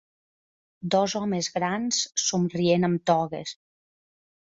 [0.95, 3.57] Dos homes grans somrient amb togues.